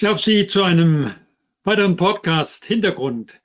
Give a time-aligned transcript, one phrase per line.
[0.00, 1.12] Ich darf Sie zu einem
[1.62, 3.38] weiteren Podcast Hintergrund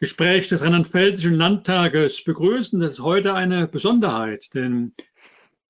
[0.00, 2.80] Gespräch des Rheinland-Pfälzischen Landtages begrüßen.
[2.80, 4.92] Das ist heute eine Besonderheit, denn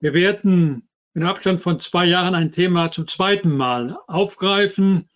[0.00, 5.10] wir werden in Abstand von zwei Jahren ein Thema zum zweiten Mal aufgreifen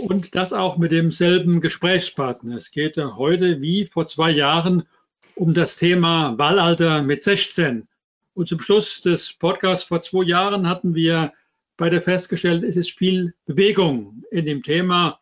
[0.00, 2.56] und das auch mit demselben Gesprächspartner.
[2.56, 4.88] Es geht heute wie vor zwei Jahren
[5.36, 7.86] um das Thema Wahlalter mit 16.
[8.34, 11.32] Und zum Schluss des Podcasts vor zwei Jahren hatten wir
[11.76, 15.20] beide festgestellt, es ist viel Bewegung in dem Thema.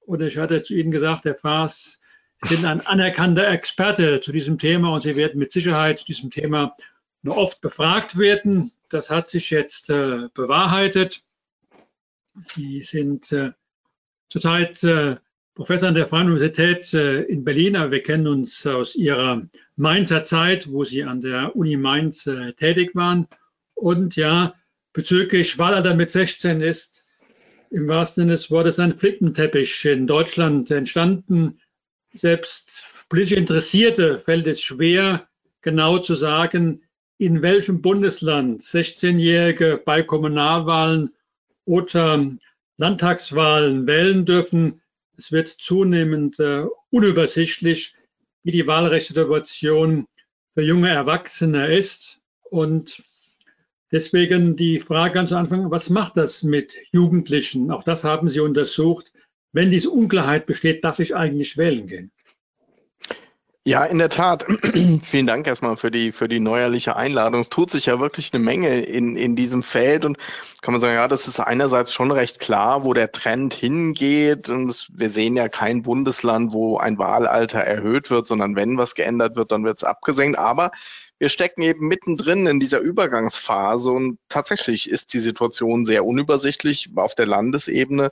[0.00, 2.00] Und ich hatte zu Ihnen gesagt, Herr Faas,
[2.44, 6.30] Sie sind ein anerkannter Experte zu diesem Thema und Sie werden mit Sicherheit zu diesem
[6.30, 6.76] Thema
[7.22, 8.70] noch oft befragt werden.
[8.88, 11.20] Das hat sich jetzt äh, bewahrheitet.
[12.40, 13.50] Sie sind äh,
[14.28, 15.16] zurzeit äh,
[15.54, 19.42] Professor an der Freien Universität äh, in Berlin, aber wir kennen uns aus Ihrer
[19.74, 23.26] Mainzer Zeit, wo Sie an der Uni Mainz äh, tätig waren.
[23.74, 24.54] Und ja,
[24.98, 27.04] bezüglich Wahlalter mit 16 ist
[27.70, 31.60] im wahrsten Sinne des Wortes ein Flickenteppich in Deutschland entstanden.
[32.14, 35.28] Selbst politisch Interessierte fällt es schwer,
[35.60, 36.82] genau zu sagen,
[37.16, 41.14] in welchem Bundesland 16-Jährige bei Kommunalwahlen
[41.64, 42.28] oder
[42.76, 44.82] Landtagswahlen wählen dürfen.
[45.16, 47.94] Es wird zunehmend äh, unübersichtlich,
[48.42, 50.08] wie die Wahlrechtssituation
[50.54, 52.18] für junge Erwachsene ist.
[52.50, 53.00] Und
[53.92, 57.70] deswegen die Frage ganz am Anfang, was macht das mit Jugendlichen?
[57.70, 59.12] Auch das haben Sie untersucht,
[59.52, 62.12] wenn diese Unklarheit besteht, dass ich eigentlich wählen gehen.
[63.68, 64.46] Ja, in der Tat.
[65.02, 67.40] Vielen Dank erstmal für die, für die neuerliche Einladung.
[67.40, 70.16] Es tut sich ja wirklich eine Menge in, in diesem Feld und
[70.62, 74.48] kann man sagen, ja, das ist einerseits schon recht klar, wo der Trend hingeht.
[74.48, 79.36] Und wir sehen ja kein Bundesland, wo ein Wahlalter erhöht wird, sondern wenn was geändert
[79.36, 80.38] wird, dann wird es abgesenkt.
[80.38, 80.70] Aber
[81.18, 87.14] wir stecken eben mittendrin in dieser Übergangsphase und tatsächlich ist die Situation sehr unübersichtlich auf
[87.14, 88.10] der Landesebene,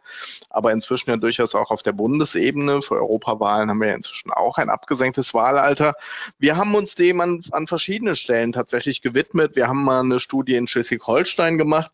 [0.50, 2.82] aber inzwischen ja durchaus auch auf der Bundesebene.
[2.82, 5.94] Für Europawahlen haben wir ja inzwischen auch ein abgesenktes Wahlalter.
[6.38, 9.56] Wir haben uns dem an, an verschiedenen Stellen tatsächlich gewidmet.
[9.56, 11.92] Wir haben mal eine Studie in Schleswig-Holstein gemacht,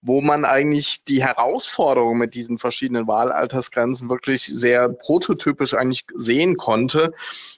[0.00, 7.14] wo man eigentlich die Herausforderung mit diesen verschiedenen Wahlaltersgrenzen wirklich sehr prototypisch eigentlich sehen konnte.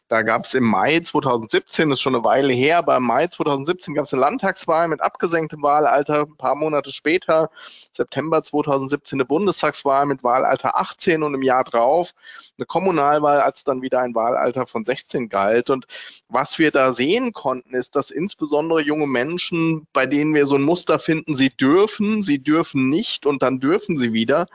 [0.09, 3.27] Da gab es im Mai 2017, das ist schon eine Weile her, aber im Mai
[3.27, 6.23] 2017 gab es eine Landtagswahl mit abgesenktem Wahlalter.
[6.23, 7.51] Ein paar Monate später,
[7.93, 12.15] September 2017, eine Bundestagswahl mit Wahlalter 18 und im Jahr drauf
[12.59, 15.71] eine Kommunalwahl, als dann wieder ein Wahlalter von 16 galt.
[15.71, 15.87] Und
[16.29, 20.63] was wir da sehen konnten, ist, dass insbesondere junge Menschen, bei denen wir so ein
[20.63, 24.47] Muster finden, sie dürfen, sie dürfen nicht und dann dürfen sie wieder,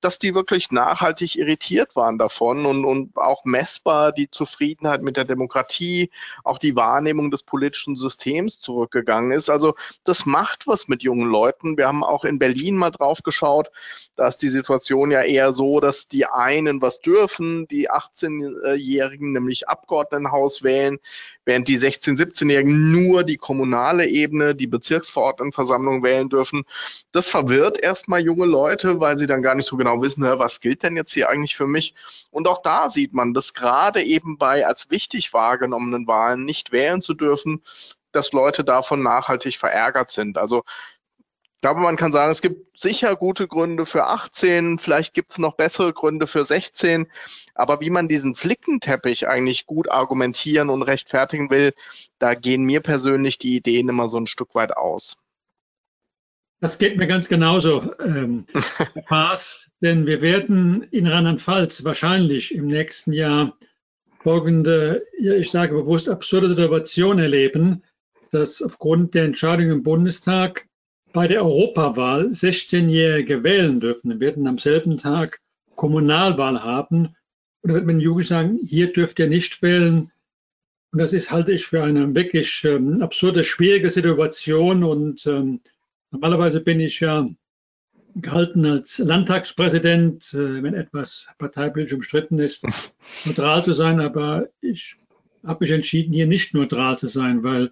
[0.00, 5.24] dass die wirklich nachhaltig irritiert waren davon und, und auch messbar die Zufriedenheit mit der
[5.24, 6.10] Demokratie,
[6.44, 9.50] auch die Wahrnehmung des politischen Systems zurückgegangen ist.
[9.50, 11.76] Also das macht was mit jungen Leuten.
[11.76, 13.70] Wir haben auch in Berlin mal drauf geschaut.
[14.14, 19.68] Da ist die Situation ja eher so, dass die einen was dürfen, die 18-Jährigen nämlich
[19.68, 20.98] Abgeordnetenhaus wählen,
[21.44, 26.64] während die 16-, 17-Jährigen nur die kommunale Ebene, die Bezirksverordnetenversammlung wählen dürfen.
[27.12, 30.82] Das verwirrt erstmal junge Leute, weil sie dann gar nicht so genau wissen, was gilt
[30.82, 31.94] denn jetzt hier eigentlich für mich?
[32.30, 37.02] Und auch da sieht man, dass gerade eben bei als wichtig wahrgenommenen Wahlen nicht wählen
[37.02, 37.62] zu dürfen,
[38.12, 40.38] dass Leute davon nachhaltig verärgert sind.
[40.38, 40.64] Also
[41.58, 45.38] ich glaube, man kann sagen, es gibt sicher gute Gründe für 18, vielleicht gibt es
[45.38, 47.10] noch bessere Gründe für 16,
[47.54, 51.74] aber wie man diesen Flickenteppich eigentlich gut argumentieren und rechtfertigen will,
[52.20, 55.16] da gehen mir persönlich die Ideen immer so ein Stück weit aus.
[56.60, 58.46] Das geht mir ganz genauso, ähm,
[59.06, 63.56] Paas, denn wir werden in Rheinland-Pfalz wahrscheinlich im nächsten Jahr
[64.22, 67.84] folgende, ja, ich sage bewusst absurde Situation erleben,
[68.32, 70.66] dass aufgrund der Entscheidung im Bundestag
[71.12, 74.10] bei der Europawahl 16-Jährige wählen dürfen.
[74.10, 75.40] Wir werden am selben Tag
[75.76, 77.14] Kommunalwahl haben.
[77.62, 80.10] Und da wird man Jugendlichen sagen, hier dürft ihr nicht wählen.
[80.92, 84.84] Und das ist, halte ich für eine wirklich ähm, absurde, schwierige Situation.
[84.84, 85.60] Und ähm,
[86.10, 87.28] normalerweise bin ich ja
[88.14, 92.64] gehalten als Landtagspräsident, äh, wenn etwas parteipolitisch umstritten ist,
[93.24, 94.00] neutral zu sein.
[94.00, 94.96] Aber ich
[95.44, 97.70] habe mich entschieden, hier nicht neutral zu sein, weil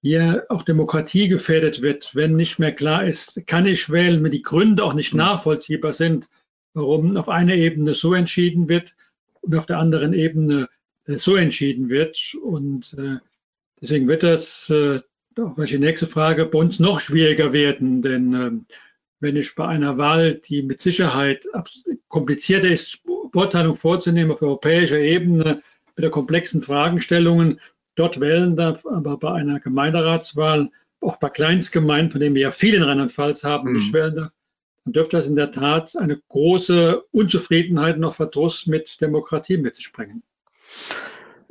[0.00, 4.42] hier auch Demokratie gefährdet wird, wenn nicht mehr klar ist, kann ich wählen, wenn die
[4.42, 6.28] Gründe auch nicht nachvollziehbar sind,
[6.74, 8.96] warum auf einer Ebene so entschieden wird
[9.42, 10.68] und auf der anderen Ebene
[11.06, 12.34] äh, so entschieden wird.
[12.42, 13.18] Und äh,
[13.80, 14.72] deswegen wird das,
[15.36, 18.74] äh, auch welche nächste Frage, bei uns noch schwieriger werden, denn äh,
[19.20, 21.46] wenn ich bei einer Wahl, die mit Sicherheit
[22.08, 23.00] komplizierter ist,
[23.30, 25.62] Beurteilung vorzunehmen auf europäischer Ebene
[25.96, 27.60] mit der komplexen Fragestellungen,
[27.94, 30.70] dort wählen darf, aber bei einer Gemeinderatswahl,
[31.00, 33.74] auch bei Kleinstgemeinden, von denen wir ja viele in Rheinland-Pfalz haben, mhm.
[33.76, 34.32] nicht wählen darf,
[34.84, 39.76] dann dürfte das in der Tat eine große Unzufriedenheit und auch Verdruss mit Demokratie mit
[39.76, 40.22] sich bringen.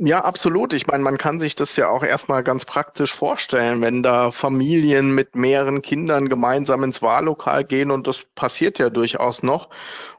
[0.03, 0.73] Ja, absolut.
[0.73, 5.13] Ich meine, man kann sich das ja auch erstmal ganz praktisch vorstellen, wenn da Familien
[5.13, 9.69] mit mehreren Kindern gemeinsam ins Wahllokal gehen und das passiert ja durchaus noch.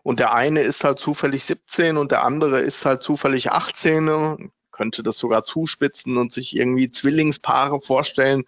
[0.05, 5.03] Und der eine ist halt zufällig 17 und der andere ist halt zufällig 18 könnte
[5.03, 8.45] das sogar zuspitzen und sich irgendwie Zwillingspaare vorstellen,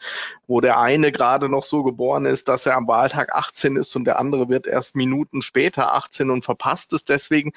[0.46, 4.04] wo der eine gerade noch so geboren ist, dass er am Wahltag 18 ist und
[4.04, 7.52] der andere wird erst Minuten später 18 und verpasst es deswegen.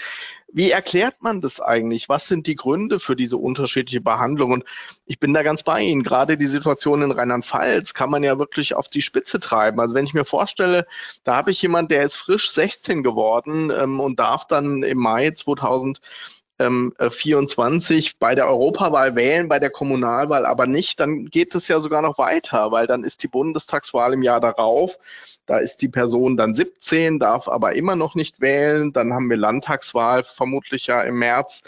[0.50, 2.08] Wie erklärt man das eigentlich?
[2.08, 4.54] Was sind die Gründe für diese unterschiedliche Behandlung?
[4.54, 4.64] Und
[5.06, 6.04] ich bin da ganz bei Ihnen.
[6.04, 9.80] Gerade die Situation in Rheinland-Pfalz kann man ja wirklich auf die Spitze treiben.
[9.82, 10.88] Also wenn ich mir vorstelle,
[11.26, 15.32] da habe ich jemand, der ist frisch 16 geworden ähm, und darf dann im Mai
[15.32, 16.00] 2000
[16.60, 21.68] ähm, 24 äh, bei der Europawahl wählen, bei der Kommunalwahl aber nicht, dann geht es
[21.68, 24.98] ja sogar noch weiter, weil dann ist die Bundestagswahl im Jahr darauf.
[25.46, 28.92] Da ist die Person dann 17, darf aber immer noch nicht wählen.
[28.92, 31.64] Dann haben wir Landtagswahl vermutlich ja im März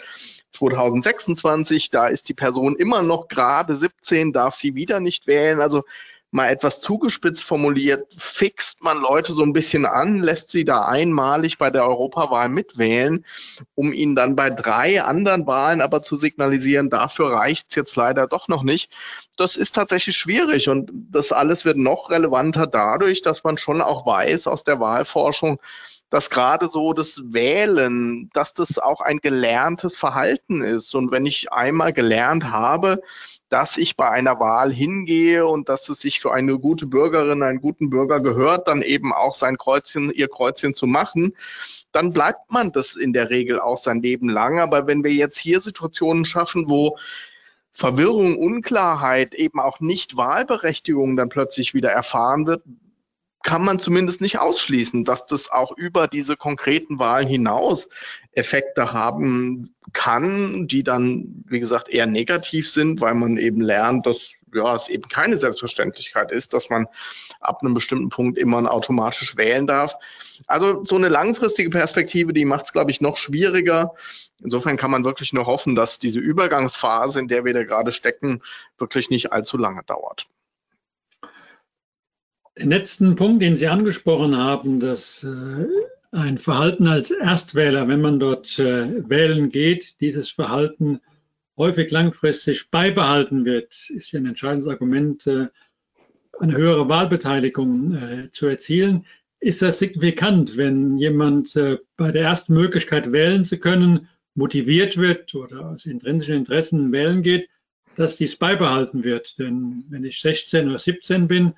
[0.50, 1.90] 2026.
[1.90, 5.60] Da ist die Person immer noch gerade 17, darf sie wieder nicht wählen.
[5.60, 5.84] Also
[6.30, 11.58] mal etwas zugespitzt formuliert, fixt man Leute so ein bisschen an, lässt sie da einmalig
[11.58, 13.24] bei der Europawahl mitwählen,
[13.74, 18.46] um ihnen dann bei drei anderen Wahlen aber zu signalisieren, dafür reicht's jetzt leider doch
[18.46, 18.92] noch nicht.
[19.36, 24.06] Das ist tatsächlich schwierig und das alles wird noch relevanter dadurch, dass man schon auch
[24.06, 25.60] weiß aus der Wahlforschung,
[26.10, 30.94] dass gerade so das Wählen, dass das auch ein gelerntes Verhalten ist.
[30.94, 33.00] Und wenn ich einmal gelernt habe,
[33.50, 37.60] dass ich bei einer Wahl hingehe und dass es sich für eine gute Bürgerin, einen
[37.60, 41.34] guten Bürger gehört, dann eben auch sein Kreuzchen, ihr Kreuzchen zu machen,
[41.92, 44.60] dann bleibt man das in der Regel auch sein Leben lang.
[44.60, 46.96] Aber wenn wir jetzt hier Situationen schaffen, wo
[47.72, 52.62] Verwirrung, Unklarheit, eben auch nicht Wahlberechtigung dann plötzlich wieder erfahren wird,
[53.42, 57.88] kann man zumindest nicht ausschließen, dass das auch über diese konkreten Wahlen hinaus
[58.32, 64.34] Effekte haben kann, die dann, wie gesagt, eher negativ sind, weil man eben lernt, dass
[64.54, 66.86] ja, es eben keine Selbstverständlichkeit ist, dass man
[67.40, 69.94] ab einem bestimmten Punkt immer automatisch wählen darf.
[70.46, 73.94] Also so eine langfristige Perspektive, die macht es, glaube ich, noch schwieriger.
[74.42, 78.42] Insofern kann man wirklich nur hoffen, dass diese Übergangsphase, in der wir da gerade stecken,
[78.78, 80.26] wirklich nicht allzu lange dauert.
[82.58, 85.66] Den letzten Punkt, den Sie angesprochen haben, dass äh,
[86.10, 91.00] ein Verhalten als Erstwähler, wenn man dort äh, wählen geht, dieses Verhalten
[91.56, 95.46] häufig langfristig beibehalten wird, ist ja ein entscheidendes Argument, äh,
[96.38, 99.04] eine höhere Wahlbeteiligung zu erzielen.
[99.40, 101.52] Ist das signifikant, wenn jemand
[101.98, 107.50] bei der ersten Möglichkeit wählen zu können, motiviert wird oder aus intrinsischen Interessen wählen geht,
[107.94, 109.38] dass dies beibehalten wird?
[109.38, 111.52] Denn wenn ich 16 oder 17 bin,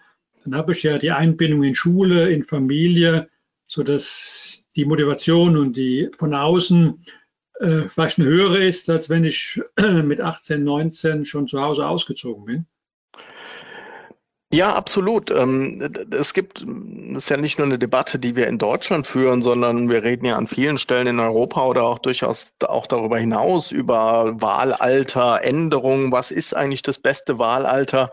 [0.44, 3.28] dann habe ich ja die Einbindung in Schule, in Familie,
[3.66, 7.02] so dass die Motivation und die von außen
[7.60, 11.86] äh, vielleicht eine höhere ist, als wenn ich äh, mit 18, 19 schon zu Hause
[11.86, 12.66] ausgezogen bin.
[14.54, 15.30] Ja, absolut.
[15.30, 19.40] Ähm, es gibt, es ist ja nicht nur eine Debatte, die wir in Deutschland führen,
[19.40, 23.72] sondern wir reden ja an vielen Stellen in Europa oder auch durchaus auch darüber hinaus
[23.72, 26.12] über Wahlalter, Änderungen.
[26.12, 28.10] Was ist eigentlich das beste Wahlalter?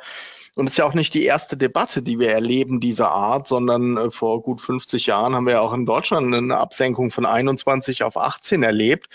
[0.59, 3.95] Und es ist ja auch nicht die erste Debatte, die wir erleben dieser Art, sondern
[3.95, 8.03] äh, vor gut 50 Jahren haben wir ja auch in Deutschland eine Absenkung von 21
[8.03, 9.07] auf 18 erlebt.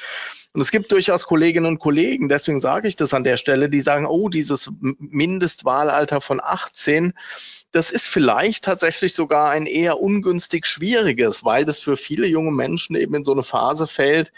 [0.55, 3.83] Und es gibt durchaus Kolleginnen und Kollegen, deswegen sage ich das an der Stelle, die
[3.83, 7.13] sagen, oh, dieses Mindestwahlalter von 18,
[7.73, 12.97] das ist vielleicht tatsächlich sogar ein eher ungünstig schwieriges, weil das für viele junge Menschen
[12.97, 14.33] eben in so eine Phase fällt,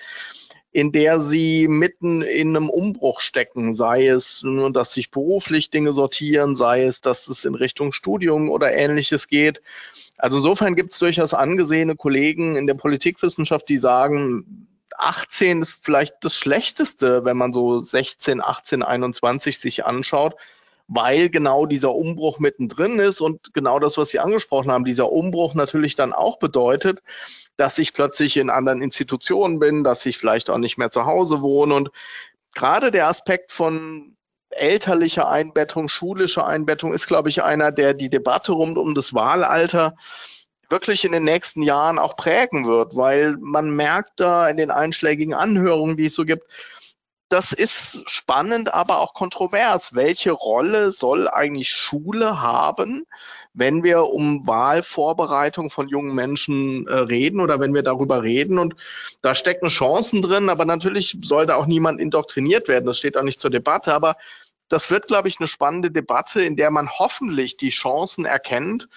[0.77, 5.91] in der sie mitten in einem Umbruch stecken, sei es nur, dass sich beruflich Dinge
[5.91, 9.63] sortieren, sei es, dass es in Richtung Studium oder ähnliches geht.
[10.19, 14.69] Also insofern gibt es durchaus angesehene Kollegen in der Politikwissenschaft, die sagen,
[14.99, 20.37] 18 ist vielleicht das Schlechteste, wenn man so 16, 18, 21 sich anschaut
[20.89, 25.55] weil genau dieser Umbruch mittendrin ist und genau das, was Sie angesprochen haben, dieser Umbruch
[25.55, 27.03] natürlich dann auch bedeutet,
[27.57, 31.43] dass ich plötzlich in anderen Institutionen bin, dass ich vielleicht auch nicht mehr zu Hause
[31.43, 31.75] wohne.
[31.75, 31.91] Und
[32.55, 34.17] gerade der Aspekt von
[34.51, 39.97] elterlicher Einbettung, schulischer Einbettung ist, glaube ich, einer, der die Debatte rund um das Wahlalter
[40.69, 45.35] wirklich in den nächsten Jahren auch prägen wird, weil man merkt da in den einschlägigen
[45.35, 46.45] Anhörungen, die es so gibt,
[47.29, 49.95] das ist spannend, aber auch kontrovers.
[49.95, 53.05] Welche Rolle soll eigentlich Schule haben,
[53.53, 58.59] wenn wir um Wahlvorbereitung von jungen Menschen äh, reden oder wenn wir darüber reden?
[58.59, 58.77] Und
[59.23, 62.87] da stecken Chancen drin, aber natürlich soll da auch niemand indoktriniert werden.
[62.87, 63.93] Das steht auch nicht zur Debatte.
[63.93, 64.17] Aber
[64.69, 68.89] das wird, glaube ich, eine spannende Debatte, in der man hoffentlich die Chancen erkennt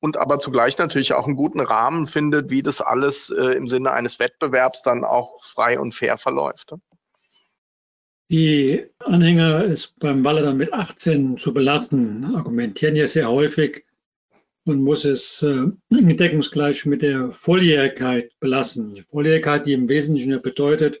[0.00, 3.92] und aber zugleich natürlich auch einen guten Rahmen findet, wie das alles äh, im Sinne
[3.92, 6.74] eines Wettbewerbs dann auch frei und fair verläuft.
[8.30, 13.86] Die Anhänger, es beim Wahlleiter mit 18 zu belassen, argumentieren ja sehr häufig,
[14.66, 19.02] man muss es äh, deckungsgleich mit der Volljährigkeit belassen.
[19.10, 21.00] Volljährigkeit, die im Wesentlichen ja bedeutet,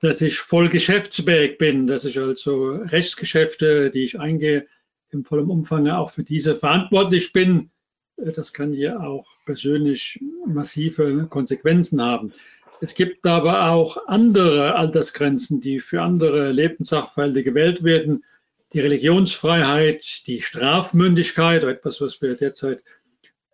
[0.00, 4.66] dass ich voll geschäftsfähig bin, dass ich also Rechtsgeschäfte, die ich eingehe,
[5.10, 7.70] im vollen Umfang auch für diese verantwortlich bin.
[8.16, 12.32] Äh, das kann ja auch persönlich massive Konsequenzen haben.
[12.80, 18.24] Es gibt aber auch andere Altersgrenzen, die für andere Lebenssachverhalte gewählt werden.
[18.72, 22.82] Die Religionsfreiheit, die Strafmündigkeit, etwas, was wir derzeit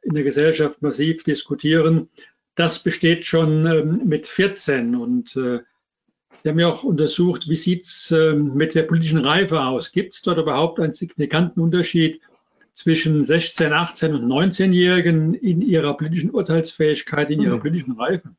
[0.02, 2.08] in der Gesellschaft massiv diskutieren,
[2.54, 4.96] das besteht schon ähm, mit 14.
[4.96, 5.60] Und äh,
[6.42, 9.92] wir haben ja auch untersucht, wie sieht es äh, mit der politischen Reife aus?
[9.92, 12.20] Gibt es dort überhaupt einen signifikanten Unterschied
[12.74, 17.60] zwischen 16, 18 und 19-Jährigen in ihrer politischen Urteilsfähigkeit, in ihrer mhm.
[17.60, 18.34] politischen Reife?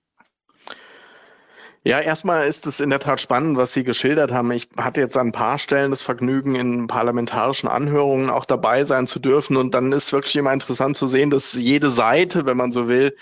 [1.86, 4.52] Ja, erstmal ist es in der Tat spannend, was Sie geschildert haben.
[4.52, 9.06] Ich hatte jetzt an ein paar Stellen das Vergnügen, in parlamentarischen Anhörungen auch dabei sein
[9.06, 9.58] zu dürfen.
[9.58, 13.18] Und dann ist wirklich immer interessant zu sehen, dass jede Seite, wenn man so will,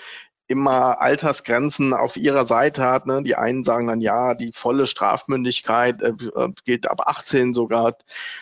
[0.48, 3.08] immer Altersgrenzen auf ihrer Seite hat.
[3.08, 3.24] Ne?
[3.24, 6.14] Die einen sagen dann, ja, die volle Strafmündigkeit äh,
[6.66, 7.96] geht ab 18 sogar,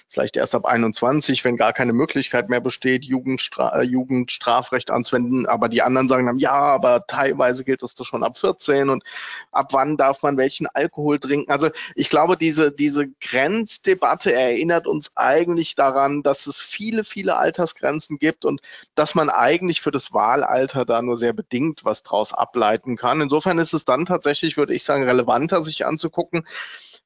[0.10, 5.46] vielleicht erst ab 21, wenn gar keine Möglichkeit mehr besteht, Jugendstra äh, Jugendstrafrecht anzuwenden.
[5.46, 9.04] Aber die anderen sagen dann, ja, aber teilweise gilt das doch schon ab 14 und
[9.52, 11.52] ab wann darf man welchen Alkohol trinken.
[11.52, 18.18] Also ich glaube, diese, diese Grenzdebatte erinnert uns eigentlich daran, dass es viele, viele Altersgrenzen
[18.18, 18.62] gibt und
[18.96, 23.22] dass man eigentlich für das Wahlalter da nur sehr bedingt was draus ableiten kann.
[23.22, 26.46] Insofern ist es dann tatsächlich, würde ich sagen, relevanter, sich anzugucken,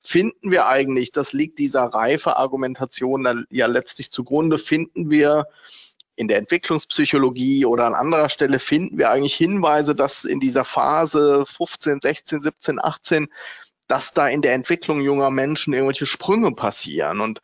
[0.03, 5.47] finden wir eigentlich, das liegt dieser reife Argumentation dann ja letztlich zugrunde, finden wir
[6.15, 11.45] in der Entwicklungspsychologie oder an anderer Stelle finden wir eigentlich Hinweise, dass in dieser Phase
[11.47, 13.27] 15, 16, 17, 18,
[13.87, 17.19] dass da in der Entwicklung junger Menschen irgendwelche Sprünge passieren.
[17.19, 17.41] Und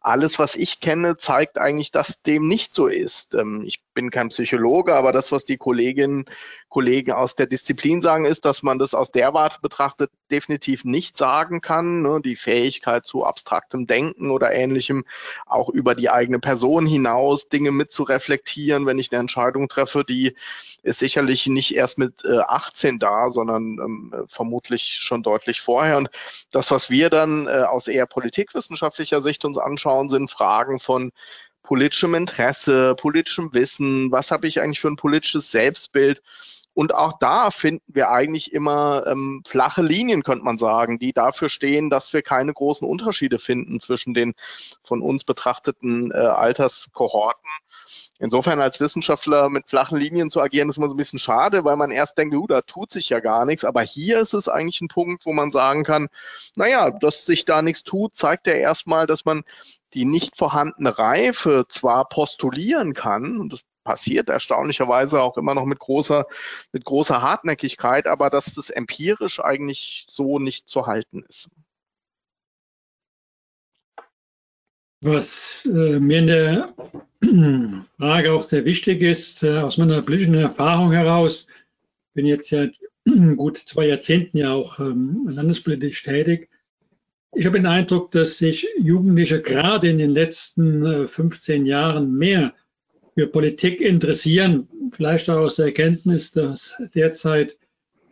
[0.00, 3.34] alles, was ich kenne, zeigt eigentlich, dass dem nicht so ist.
[3.34, 6.26] Ähm, ich bin kein Psychologe, aber das, was die Kolleginnen
[6.72, 11.18] Kollegen aus der Disziplin sagen, ist, dass man das aus der Warte betrachtet definitiv nicht
[11.18, 12.00] sagen kann.
[12.00, 12.22] Ne?
[12.24, 15.04] Die Fähigkeit zu abstraktem Denken oder ähnlichem,
[15.44, 20.02] auch über die eigene Person hinaus Dinge mit zu reflektieren, wenn ich eine Entscheidung treffe,
[20.02, 20.34] die
[20.82, 25.98] ist sicherlich nicht erst mit 18 äh, da, sondern ähm, vermutlich schon deutlich vorher.
[25.98, 26.08] Und
[26.52, 31.12] das, was wir dann äh, aus eher politikwissenschaftlicher Sicht uns anschauen, sind Fragen von
[31.62, 36.22] politischem Interesse, politischem Wissen, was habe ich eigentlich für ein politisches Selbstbild.
[36.74, 41.48] Und auch da finden wir eigentlich immer ähm, flache Linien, könnte man sagen, die dafür
[41.48, 44.34] stehen, dass wir keine großen Unterschiede finden zwischen den
[44.82, 47.50] von uns betrachteten äh, Alterskohorten.
[48.18, 51.76] Insofern als Wissenschaftler mit flachen Linien zu agieren, ist immer so ein bisschen schade, weil
[51.76, 53.64] man erst denkt, uh, da tut sich ja gar nichts.
[53.64, 56.08] Aber hier ist es eigentlich ein Punkt, wo man sagen kann,
[56.54, 59.42] naja, dass sich da nichts tut, zeigt ja erstmal, dass man
[59.92, 65.78] die nicht vorhandene Reife zwar postulieren kann, und das passiert erstaunlicherweise auch immer noch mit
[65.78, 66.26] großer,
[66.72, 71.48] mit großer Hartnäckigkeit, aber dass das empirisch eigentlich so nicht zu halten ist.
[75.04, 76.74] Was äh, mir in der
[77.98, 81.48] Frage auch sehr wichtig ist, äh, aus meiner politischen Erfahrung heraus,
[82.14, 82.66] bin jetzt ja
[83.36, 86.48] gut zwei Jahrzehnten ja auch ähm, landespolitisch tätig,
[87.34, 92.54] ich habe den Eindruck, dass sich Jugendliche gerade in den letzten 15 äh, Jahren mehr
[93.14, 97.58] für Politik interessieren, vielleicht auch aus der Erkenntnis, dass derzeit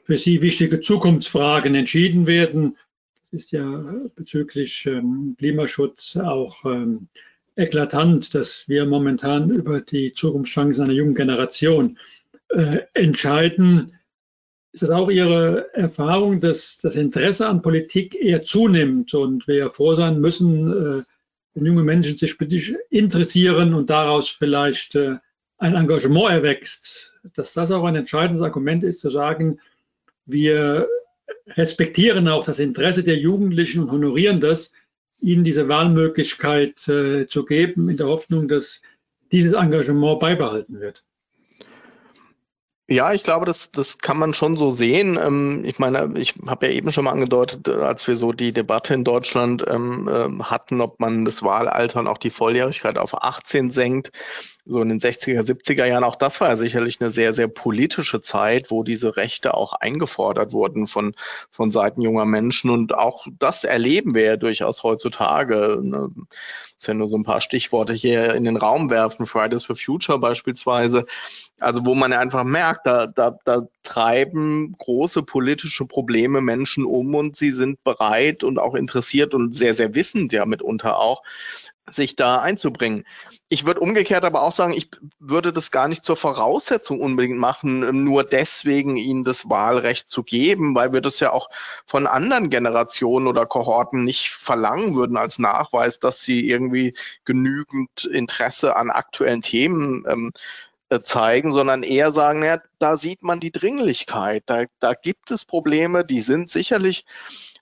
[0.05, 2.77] für sie wichtige Zukunftsfragen entschieden werden.
[3.31, 7.09] Das ist ja bezüglich ähm, Klimaschutz auch ähm,
[7.57, 11.99] eklatant, dass wir momentan über die Zukunftschancen einer jungen Generation
[12.49, 13.95] äh, entscheiden.
[14.73, 19.95] Ist das auch Ihre Erfahrung, dass das Interesse an Politik eher zunimmt und wir froh
[19.95, 21.03] sein müssen, äh,
[21.55, 25.17] wenn junge Menschen sich politisch interessieren und daraus vielleicht äh,
[25.59, 29.61] ein Engagement erwächst, dass das auch ein entscheidendes Argument ist, zu sagen,
[30.27, 30.89] wir
[31.49, 34.73] respektieren auch das Interesse der Jugendlichen und honorieren das,
[35.21, 38.83] ihnen diese Wahlmöglichkeit äh, zu geben, in der Hoffnung, dass
[39.33, 41.05] dieses Engagement beibehalten wird.
[42.93, 45.17] Ja, ich glaube, das, das kann man schon so sehen.
[45.17, 48.95] Ähm, ich meine, ich habe ja eben schon mal angedeutet, als wir so die Debatte
[48.95, 53.71] in Deutschland ähm, ähm hatten, ob man das Wahlalter und auch die Volljährigkeit auf 18
[53.71, 54.11] senkt,
[54.65, 56.03] so in den 60er, 70er Jahren.
[56.03, 60.53] Auch das war ja sicherlich eine sehr, sehr politische Zeit, wo diese Rechte auch eingefordert
[60.53, 61.15] wurden von,
[61.49, 62.71] von Seiten junger Menschen.
[62.71, 65.79] Und auch das erleben wir ja durchaus heutzutage.
[65.81, 66.11] Ne?
[66.75, 69.27] Das sind nur so ein paar Stichworte hier in den Raum werfen.
[69.27, 71.07] Fridays for Future beispielsweise.
[71.61, 77.15] Also wo man ja einfach merkt, da, da, da treiben große politische Probleme Menschen um
[77.15, 81.23] und sie sind bereit und auch interessiert und sehr, sehr wissend ja mitunter auch,
[81.93, 83.05] sich da einzubringen.
[83.49, 88.05] Ich würde umgekehrt aber auch sagen, ich würde das gar nicht zur Voraussetzung unbedingt machen,
[88.05, 91.51] nur deswegen ihnen das Wahlrecht zu geben, weil wir das ja auch
[91.87, 96.95] von anderen Generationen oder Kohorten nicht verlangen würden als Nachweis, dass sie irgendwie
[97.25, 103.41] genügend Interesse an aktuellen Themen ähm, äh, zeigen, sondern eher sagen, ja, da sieht man
[103.41, 104.43] die Dringlichkeit.
[104.47, 107.05] Da, da gibt es Probleme, die sind sicherlich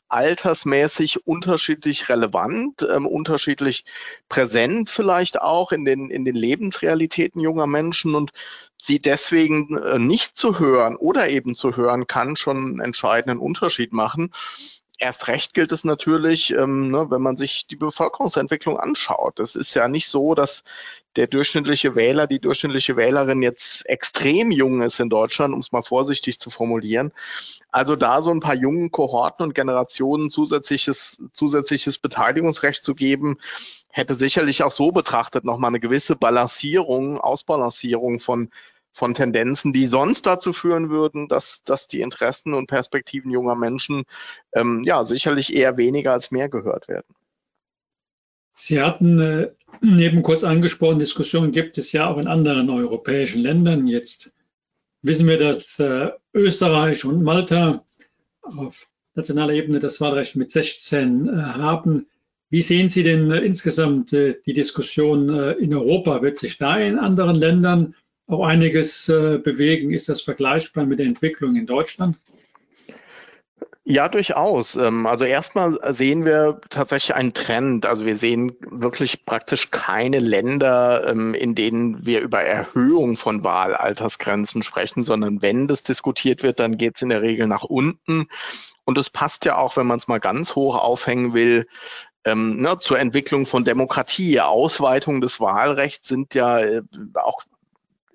[0.09, 3.85] altersmäßig unterschiedlich relevant, ähm, unterschiedlich
[4.29, 8.33] präsent vielleicht auch in den, in den Lebensrealitäten junger Menschen und
[8.79, 13.93] sie deswegen äh, nicht zu hören oder eben zu hören kann schon einen entscheidenden Unterschied
[13.93, 14.33] machen.
[14.99, 19.39] Erst recht gilt es natürlich, ähm, ne, wenn man sich die Bevölkerungsentwicklung anschaut.
[19.39, 20.65] Es ist ja nicht so, dass
[21.19, 25.83] der durchschnittliche Wähler, die durchschnittliche Wählerin jetzt extrem jung ist in Deutschland, um es mal
[25.83, 27.11] vorsichtig zu formulieren.
[27.73, 33.39] Also da so ein paar jungen Kohorten und Generationen zusätzliches, zusätzliches Beteiligungsrecht zu geben,
[33.91, 38.51] hätte sicherlich auch so betrachtet nochmal eine gewisse Balancierung, Ausbalancierung von
[38.91, 44.05] von Tendenzen, die sonst dazu führen würden, dass, dass die Interessen und Perspektiven junger Menschen
[44.53, 47.15] ähm, ja sicherlich eher weniger als mehr gehört werden.
[48.59, 49.51] Sie hatten äh,
[49.81, 53.87] neben kurz angesprochen, Diskussionen gibt es ja auch in anderen europäischen Ländern.
[53.87, 54.33] Jetzt
[55.01, 57.85] wissen wir, dass äh, Österreich und Malta
[58.43, 62.07] auf nationaler Ebene das Wahlrecht mit 16 äh, haben.
[62.51, 66.21] Wie sehen Sie denn äh, insgesamt äh, die Diskussion äh, in Europa?
[66.21, 67.95] Wird sich da in anderen Ländern
[68.27, 69.91] auch einiges bewegen.
[69.95, 72.15] Ist das vergleichbar mit der Entwicklung in Deutschland?
[73.91, 74.77] Ja, durchaus.
[74.77, 77.87] Ähm, also erstmal sehen wir tatsächlich einen Trend.
[77.87, 84.63] Also wir sehen wirklich praktisch keine Länder, ähm, in denen wir über Erhöhung von Wahlaltersgrenzen
[84.63, 88.29] sprechen, sondern wenn das diskutiert wird, dann geht es in der Regel nach unten.
[88.85, 91.67] Und es passt ja auch, wenn man es mal ganz hoch aufhängen will,
[92.27, 94.39] ähm, ne, zur Entwicklung von Demokratie.
[94.39, 96.83] Ausweitung des Wahlrechts sind ja äh,
[97.15, 97.43] auch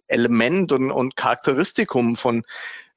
[0.06, 2.43] Element und, und Charakteristikum von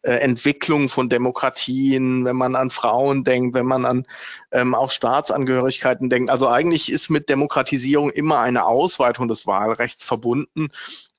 [0.03, 4.07] Entwicklung von Demokratien, wenn man an Frauen denkt, wenn man an
[4.53, 6.31] ähm, auch Staatsangehörigkeiten denkt.
[6.31, 10.69] Also eigentlich ist mit Demokratisierung immer eine Ausweitung des Wahlrechts verbunden.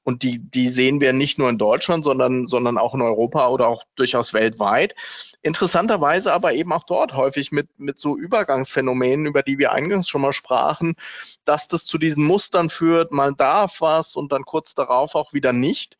[0.04, 3.68] Und die, die sehen wir nicht nur in Deutschland, sondern, sondern auch in Europa oder
[3.68, 4.96] auch durchaus weltweit.
[5.42, 10.22] Interessanterweise aber eben auch dort häufig mit, mit so Übergangsphänomenen, über die wir eingangs schon
[10.22, 10.96] mal sprachen,
[11.44, 15.52] dass das zu diesen Mustern führt, mal darf was und dann kurz darauf auch wieder
[15.52, 15.98] nicht.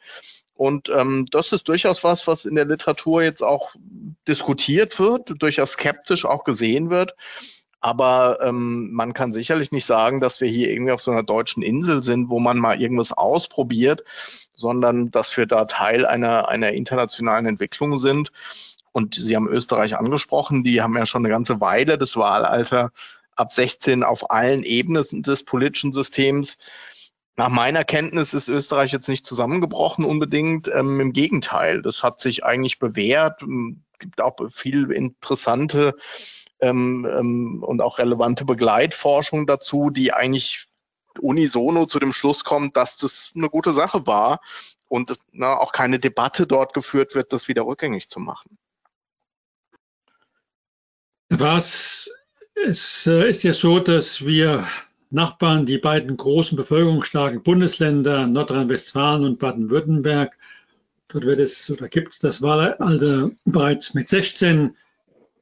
[0.58, 3.76] Und ähm, das ist durchaus was, was in der Literatur jetzt auch
[4.28, 7.16] diskutiert wird, durchaus skeptisch auch gesehen wird.
[7.80, 11.62] Aber ähm, man kann sicherlich nicht sagen, dass wir hier irgendwie auf so einer deutschen
[11.62, 14.04] Insel sind, wo man mal irgendwas ausprobiert,
[14.56, 18.32] sondern dass wir da Teil einer, einer internationalen Entwicklung sind.
[18.92, 22.92] Und Sie haben Österreich angesprochen, die haben ja schon eine ganze Weile das Wahlalter
[23.36, 26.58] ab 16 auf allen Ebenen des politischen Systems.
[27.38, 30.68] Nach meiner Kenntnis ist Österreich jetzt nicht zusammengebrochen unbedingt.
[30.74, 33.44] Ähm, Im Gegenteil, das hat sich eigentlich bewährt.
[33.44, 35.96] Es gibt auch viel interessante
[36.60, 40.66] ähm, ähm, und auch relevante Begleitforschung dazu, die eigentlich
[41.20, 44.42] unisono zu dem Schluss kommt, dass das eine gute Sache war
[44.88, 48.58] und na, auch keine Debatte dort geführt wird, das wieder rückgängig zu machen.
[51.30, 52.10] Was
[52.56, 54.68] es äh, ist ja so, dass wir
[55.10, 60.38] Nachbarn, die beiden großen bevölkerungsstarken Bundesländer Nordrhein-Westfalen und Baden-Württemberg,
[61.08, 64.76] dort wird es oder gibt es das Wahlalter bereits mit 16.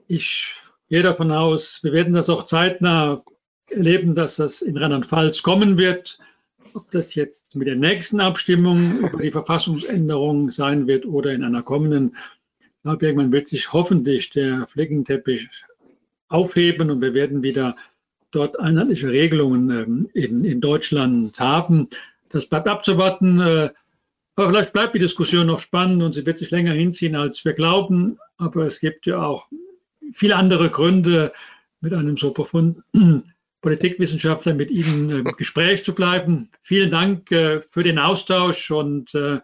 [0.08, 0.54] Ich
[0.90, 3.24] gehe davon aus, wir werden das auch zeitnah
[3.70, 6.20] erleben, dass das in Rheinland-Pfalz kommen wird.
[6.74, 11.64] Ob das jetzt mit der nächsten Abstimmung über die Verfassungsänderung sein wird oder in einer
[11.64, 12.16] kommenden,
[12.60, 15.50] ich glaube, irgendwann wird sich hoffentlich der Flickenteppich
[16.28, 17.76] aufheben und wir werden wieder
[18.36, 21.90] dort einheitliche Regelungen ähm, in, in Deutschland haben.
[22.30, 23.40] Das bleibt abzuwarten.
[23.40, 23.70] Äh,
[24.36, 27.54] aber vielleicht bleibt die Diskussion noch spannend und sie wird sich länger hinziehen, als wir
[27.54, 28.20] glauben.
[28.38, 29.48] Aber es gibt ja auch
[30.14, 31.32] viele andere Gründe,
[31.82, 36.50] mit einem so profunden Politikwissenschaftler mit Ihnen im Gespräch zu bleiben.
[36.62, 39.40] Vielen Dank äh, für den Austausch und äh,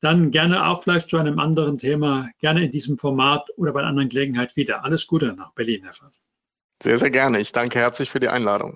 [0.00, 3.90] dann gerne auch vielleicht zu einem anderen Thema, gerne in diesem Format oder bei einer
[3.90, 4.84] anderen Gelegenheit wieder.
[4.84, 6.24] Alles Gute nach Berlin, Herr Fass.
[6.82, 7.40] Sehr, sehr gerne.
[7.40, 8.74] Ich danke herzlich für die Einladung.